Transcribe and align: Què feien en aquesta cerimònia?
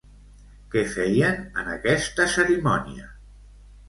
Què 0.75 0.81
feien 0.93 1.37
en 1.63 1.69
aquesta 1.73 2.27
cerimònia? 2.37 3.11